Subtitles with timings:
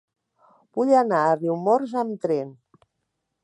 [0.77, 2.53] Vull anar a Riumors amb tren.